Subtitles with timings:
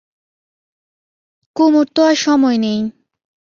[1.55, 2.79] কুমুর তো আর সময় নেই।